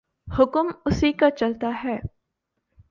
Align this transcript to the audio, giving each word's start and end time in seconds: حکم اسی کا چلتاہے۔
حکم 0.27 0.67
اسی 0.85 1.11
کا 1.13 1.29
چلتاہے۔ 1.29 1.97